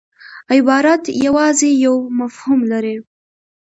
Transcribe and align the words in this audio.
عبارت 0.53 1.03
یوازي 1.25 1.71
یو 1.85 1.95
مفهوم 2.19 2.59
لري. 2.71 2.95